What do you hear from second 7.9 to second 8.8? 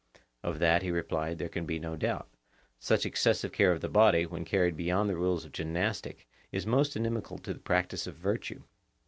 of virtue.